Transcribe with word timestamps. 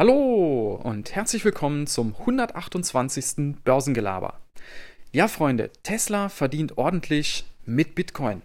Hallo 0.00 0.80
und 0.82 1.14
herzlich 1.14 1.44
willkommen 1.44 1.86
zum 1.86 2.16
128. 2.16 3.56
Börsengelaber. 3.62 4.40
Ja, 5.12 5.28
Freunde, 5.28 5.70
Tesla 5.82 6.30
verdient 6.30 6.78
ordentlich 6.78 7.44
mit 7.66 7.94
Bitcoin. 7.94 8.40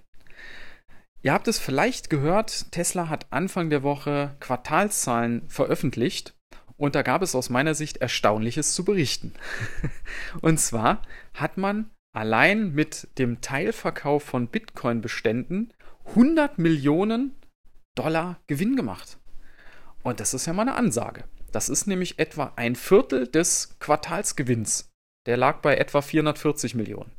Ihr 1.21 1.31
habt 1.31 1.47
es 1.47 1.57
vielleicht 1.57 2.09
gehört, 2.09 2.73
Tesla 2.73 3.07
hat 3.07 3.27
Anfang 3.29 3.69
der 3.69 3.83
Woche 3.83 4.35
Quartalszahlen 4.41 5.47
veröffentlicht 5.47 6.35
und 6.75 6.93
da 6.93 7.03
gab 7.03 7.21
es 7.21 7.35
aus 7.35 7.49
meiner 7.49 7.73
Sicht 7.73 7.95
Erstaunliches 7.99 8.73
zu 8.73 8.83
berichten. 8.83 9.31
und 10.41 10.59
zwar 10.59 11.03
hat 11.33 11.55
man 11.55 11.89
allein 12.11 12.73
mit 12.73 13.07
dem 13.17 13.39
Teilverkauf 13.39 14.23
von 14.23 14.49
Bitcoin-Beständen 14.49 15.71
100 16.07 16.57
Millionen 16.57 17.33
Dollar 17.95 18.41
Gewinn 18.47 18.75
gemacht. 18.75 19.19
Und 20.03 20.19
das 20.19 20.33
ist 20.33 20.47
ja 20.47 20.51
mal 20.51 20.63
eine 20.63 20.75
Ansage. 20.75 21.23
Das 21.55 21.69
ist 21.69 21.87
nämlich 21.87 22.19
etwa 22.19 22.51
ein 22.57 22.75
Viertel 22.75 23.27
des 23.27 23.79
Quartalsgewinns. 23.79 24.91
Der 25.25 25.37
lag 25.37 25.61
bei 25.61 25.77
etwa 25.77 26.01
440 26.01 26.75
Millionen. 26.75 27.13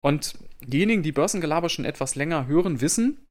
Und 0.00 0.34
diejenigen, 0.60 1.02
die 1.02 1.10
Börsengelaber 1.10 1.68
schon 1.68 1.84
etwas 1.84 2.14
länger 2.14 2.46
hören, 2.46 2.80
wissen, 2.80 3.26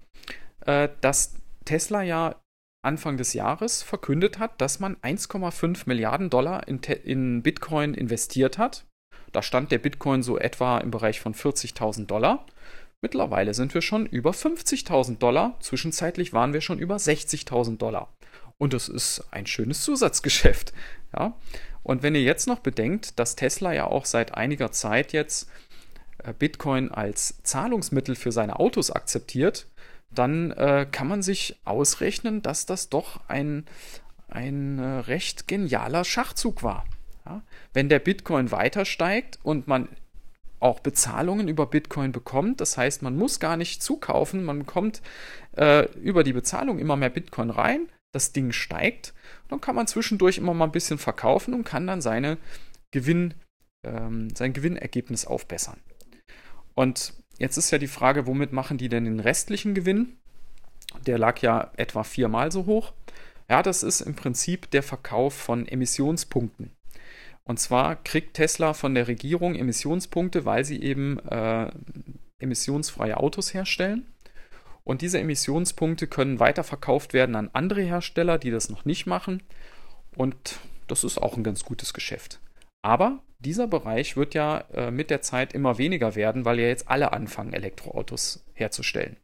äh, 0.65 0.89
dass 0.99 1.35
Tesla 1.63 2.01
ja 2.01 2.35
Anfang 2.83 3.15
des 3.15 3.31
Jahres 3.35 3.83
verkündet 3.83 4.37
hat, 4.37 4.59
dass 4.59 4.81
man 4.81 4.97
1,5 4.97 5.83
Milliarden 5.85 6.29
Dollar 6.29 6.67
in, 6.67 6.81
in, 6.83 7.41
Bitcoin 7.41 7.93
investiert 7.93 8.57
hat. 8.57 8.85
Da 9.31 9.41
stand 9.41 9.71
der 9.71 9.79
Bitcoin 9.79 10.23
so 10.23 10.37
etwa 10.37 10.79
im 10.79 10.91
Bereich 10.91 11.21
von 11.21 11.35
40.000 11.35 12.05
Dollar. 12.05 12.45
Mittlerweile 13.01 13.53
sind 13.53 13.73
wir 13.73 13.81
schon 13.81 14.05
über 14.05 14.31
50.000 14.31 15.19
Dollar. 15.19 15.55
Zwischenzeitlich 15.61 16.33
waren 16.33 16.51
wir 16.51 16.59
schon 16.59 16.79
über 16.79 16.97
60.000 16.97 17.77
Dollar. 17.77 18.09
Und 18.57 18.73
das 18.73 18.89
ist 18.89 19.23
ein 19.31 19.45
schönes 19.45 19.81
Zusatzgeschäft. 19.81 20.73
Ja? 21.17 21.37
Und 21.83 22.03
wenn 22.03 22.15
ihr 22.15 22.21
jetzt 22.21 22.47
noch 22.47 22.59
bedenkt, 22.59 23.17
dass 23.17 23.37
Tesla 23.37 23.71
ja 23.71 23.85
auch 23.87 24.03
seit 24.03 24.35
einiger 24.35 24.73
Zeit 24.73 25.13
jetzt 25.13 25.49
äh, 26.17 26.33
Bitcoin 26.33 26.91
als 26.91 27.41
Zahlungsmittel 27.43 28.15
für 28.15 28.33
seine 28.33 28.59
Autos 28.59 28.91
akzeptiert, 28.91 29.67
dann 30.11 30.51
äh, 30.51 30.85
kann 30.91 31.07
man 31.07 31.21
sich 31.21 31.61
ausrechnen, 31.63 32.41
dass 32.41 32.65
das 32.65 32.89
doch 32.89 33.21
ein, 33.29 33.65
ein 34.27 34.79
äh, 34.79 34.83
recht 34.83 35.47
genialer 35.47 36.03
Schachzug 36.03 36.61
war. 36.61 36.85
Ja? 37.25 37.41
Wenn 37.71 37.87
der 37.87 37.99
Bitcoin 37.99 38.51
weiter 38.51 38.83
steigt 38.83 39.39
und 39.41 39.69
man 39.69 39.87
auch 40.59 40.79
Bezahlungen 40.79 41.47
über 41.47 41.67
Bitcoin 41.67 42.11
bekommt. 42.11 42.61
Das 42.61 42.77
heißt, 42.77 43.01
man 43.01 43.15
muss 43.15 43.39
gar 43.39 43.57
nicht 43.57 43.83
zukaufen, 43.83 44.43
man 44.43 44.59
bekommt 44.59 45.01
äh, 45.55 45.85
über 45.99 46.23
die 46.23 46.33
Bezahlung 46.33 46.79
immer 46.79 46.95
mehr 46.95 47.09
Bitcoin 47.09 47.49
rein, 47.49 47.87
das 48.13 48.31
Ding 48.31 48.51
steigt, 48.51 49.13
dann 49.49 49.61
kann 49.61 49.75
man 49.75 49.87
zwischendurch 49.87 50.37
immer 50.37 50.53
mal 50.53 50.65
ein 50.65 50.71
bisschen 50.71 50.97
verkaufen 50.97 51.53
und 51.53 51.63
kann 51.63 51.87
dann 51.87 52.01
seine 52.01 52.37
Gewinn, 52.91 53.33
ähm, 53.85 54.29
sein 54.35 54.53
Gewinnergebnis 54.53 55.25
aufbessern. 55.25 55.79
Und 56.73 57.13
jetzt 57.37 57.57
ist 57.57 57.71
ja 57.71 57.77
die 57.77 57.87
Frage, 57.87 58.27
womit 58.27 58.53
machen 58.53 58.77
die 58.77 58.89
denn 58.89 59.05
den 59.05 59.19
restlichen 59.19 59.73
Gewinn? 59.73 60.17
Der 61.05 61.17
lag 61.17 61.41
ja 61.41 61.71
etwa 61.75 62.03
viermal 62.03 62.51
so 62.51 62.65
hoch. 62.65 62.93
Ja, 63.49 63.63
das 63.63 63.83
ist 63.83 64.01
im 64.01 64.15
Prinzip 64.15 64.69
der 64.71 64.83
Verkauf 64.83 65.33
von 65.33 65.67
Emissionspunkten. 65.67 66.71
Und 67.43 67.59
zwar 67.59 67.95
kriegt 67.95 68.35
Tesla 68.35 68.73
von 68.73 68.93
der 68.93 69.07
Regierung 69.07 69.55
Emissionspunkte, 69.55 70.43
weil 70.43 70.65
sie 70.65 70.81
eben 70.81 71.17
äh, 71.19 71.71
emissionsfreie 72.39 73.17
Autos 73.17 73.53
herstellen. 73.53 74.05
Und 74.87 75.01
diese 75.01 75.19
Emissionspunkte 75.19 76.07
können 76.07 76.39
weiterverkauft 76.39 77.11
werden 77.11 77.35
an 77.35 77.49
andere 77.51 77.81
Hersteller, 77.81 78.37
die 78.37 78.51
das 78.51 78.69
noch 78.69 78.85
nicht 78.85 79.05
machen. 79.05 79.43
Und 80.15 80.59
das 80.87 81.03
ist 81.03 81.17
auch 81.17 81.35
ein 81.35 81.43
ganz 81.43 81.65
gutes 81.65 81.93
Geschäft. 81.93 82.39
Aber 82.81 83.21
dieser 83.39 83.67
Bereich 83.67 84.15
wird 84.15 84.33
ja 84.33 84.59
äh, 84.73 84.89
mit 84.89 85.09
der 85.09 85.21
Zeit 85.21 85.51
immer 85.51 85.77
weniger 85.77 86.15
werden, 86.15 86.45
weil 86.45 86.57
ja 86.57 86.67
jetzt 86.67 86.87
alle 86.87 87.11
anfangen, 87.11 87.51
Elektroautos 87.51 88.45
herzustellen. 88.53 89.17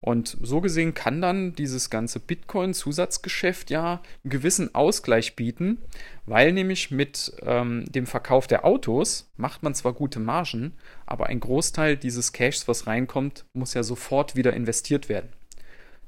Und 0.00 0.36
so 0.40 0.60
gesehen 0.60 0.94
kann 0.94 1.20
dann 1.20 1.54
dieses 1.54 1.90
ganze 1.90 2.20
Bitcoin-Zusatzgeschäft 2.20 3.70
ja 3.70 4.00
einen 4.22 4.30
gewissen 4.30 4.74
Ausgleich 4.74 5.34
bieten, 5.34 5.78
weil 6.24 6.52
nämlich 6.52 6.92
mit 6.92 7.32
ähm, 7.42 7.84
dem 7.90 8.06
Verkauf 8.06 8.46
der 8.46 8.64
Autos 8.64 9.28
macht 9.36 9.64
man 9.64 9.74
zwar 9.74 9.94
gute 9.94 10.20
Margen, 10.20 10.74
aber 11.04 11.26
ein 11.26 11.40
Großteil 11.40 11.96
dieses 11.96 12.32
Cashs, 12.32 12.68
was 12.68 12.86
reinkommt, 12.86 13.44
muss 13.54 13.74
ja 13.74 13.82
sofort 13.82 14.36
wieder 14.36 14.52
investiert 14.52 15.08
werden. 15.08 15.30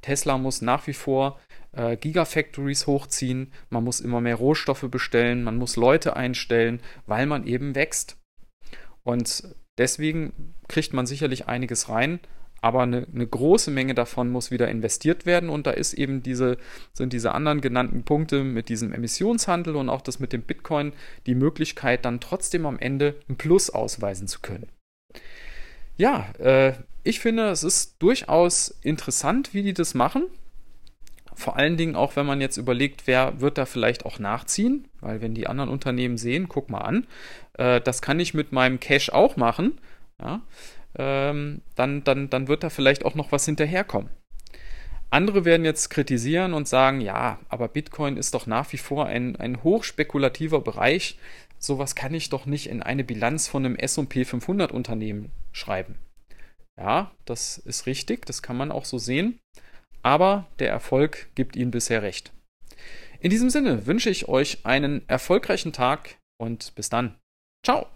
Tesla 0.02 0.38
muss 0.38 0.62
nach 0.62 0.86
wie 0.86 0.94
vor 0.94 1.40
äh, 1.72 1.96
Gigafactories 1.96 2.86
hochziehen, 2.86 3.52
man 3.70 3.82
muss 3.82 4.00
immer 4.00 4.20
mehr 4.20 4.36
Rohstoffe 4.36 4.86
bestellen, 4.88 5.42
man 5.42 5.56
muss 5.56 5.74
Leute 5.74 6.16
einstellen, 6.16 6.80
weil 7.06 7.26
man 7.26 7.44
eben 7.44 7.74
wächst. 7.74 8.16
Und 9.02 9.44
deswegen 9.78 10.54
kriegt 10.68 10.92
man 10.92 11.06
sicherlich 11.06 11.48
einiges 11.48 11.88
rein, 11.88 12.20
aber 12.60 12.82
eine, 12.82 13.06
eine, 13.12 13.26
große 13.26 13.70
Menge 13.70 13.94
davon 13.94 14.30
muss 14.30 14.50
wieder 14.50 14.68
investiert 14.68 15.26
werden 15.26 15.48
und 15.48 15.66
da 15.66 15.70
ist 15.70 15.94
eben 15.94 16.22
diese, 16.22 16.58
sind 16.92 17.12
diese 17.12 17.32
anderen 17.32 17.60
genannten 17.60 18.04
Punkte 18.04 18.44
mit 18.44 18.68
diesem 18.68 18.92
Emissionshandel 18.92 19.76
und 19.76 19.88
auch 19.88 20.02
das 20.02 20.20
mit 20.20 20.32
dem 20.32 20.42
Bitcoin 20.42 20.92
die 21.26 21.34
Möglichkeit, 21.34 22.04
dann 22.04 22.20
trotzdem 22.20 22.66
am 22.66 22.78
Ende 22.78 23.14
ein 23.28 23.36
Plus 23.36 23.70
ausweisen 23.70 24.28
zu 24.28 24.40
können. 24.40 24.68
Ja, 25.96 26.32
äh, 26.38 26.74
ich 27.02 27.20
finde, 27.20 27.48
es 27.48 27.62
ist 27.62 28.02
durchaus 28.02 28.68
interessant, 28.82 29.54
wie 29.54 29.62
die 29.62 29.74
das 29.74 29.94
machen. 29.94 30.24
Vor 31.34 31.56
allen 31.56 31.78
Dingen 31.78 31.96
auch, 31.96 32.16
wenn 32.16 32.26
man 32.26 32.40
jetzt 32.40 32.58
überlegt, 32.58 33.06
wer 33.06 33.40
wird 33.40 33.56
da 33.56 33.64
vielleicht 33.64 34.04
auch 34.04 34.18
nachziehen, 34.18 34.88
weil 35.00 35.22
wenn 35.22 35.34
die 35.34 35.46
anderen 35.46 35.70
Unternehmen 35.70 36.18
sehen, 36.18 36.48
guck 36.48 36.68
mal 36.68 36.80
an, 36.80 37.06
äh, 37.54 37.80
das 37.80 38.02
kann 38.02 38.20
ich 38.20 38.34
mit 38.34 38.52
meinem 38.52 38.80
Cash 38.80 39.10
auch 39.10 39.36
machen. 39.36 39.78
Ja, 40.20 40.42
ähm, 40.96 41.62
dann, 41.74 42.04
dann, 42.04 42.30
dann 42.30 42.48
wird 42.48 42.62
da 42.62 42.70
vielleicht 42.70 43.04
auch 43.04 43.14
noch 43.14 43.32
was 43.32 43.44
hinterherkommen. 43.44 44.10
Andere 45.10 45.44
werden 45.44 45.64
jetzt 45.64 45.90
kritisieren 45.90 46.54
und 46.54 46.68
sagen, 46.68 47.00
ja, 47.00 47.40
aber 47.48 47.68
Bitcoin 47.68 48.16
ist 48.16 48.34
doch 48.34 48.46
nach 48.46 48.72
wie 48.72 48.78
vor 48.78 49.06
ein, 49.06 49.34
ein 49.36 49.64
hochspekulativer 49.64 50.60
Bereich. 50.60 51.18
Sowas 51.58 51.96
kann 51.96 52.14
ich 52.14 52.30
doch 52.30 52.46
nicht 52.46 52.68
in 52.68 52.82
eine 52.82 53.02
Bilanz 53.02 53.48
von 53.48 53.66
einem 53.66 53.76
SP 53.76 54.24
500 54.24 54.70
Unternehmen 54.70 55.32
schreiben. 55.52 55.98
Ja, 56.78 57.10
das 57.24 57.58
ist 57.58 57.86
richtig, 57.86 58.24
das 58.24 58.40
kann 58.40 58.56
man 58.56 58.70
auch 58.70 58.84
so 58.84 58.98
sehen. 58.98 59.38
Aber 60.02 60.46
der 60.60 60.70
Erfolg 60.70 61.28
gibt 61.34 61.56
Ihnen 61.56 61.72
bisher 61.72 62.02
recht. 62.02 62.32
In 63.18 63.30
diesem 63.30 63.50
Sinne 63.50 63.86
wünsche 63.86 64.08
ich 64.08 64.28
euch 64.28 64.64
einen 64.64 65.06
erfolgreichen 65.08 65.72
Tag 65.72 66.16
und 66.38 66.74
bis 66.74 66.88
dann. 66.88 67.16
Ciao! 67.62 67.86